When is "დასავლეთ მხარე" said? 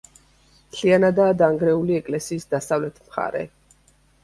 2.57-3.47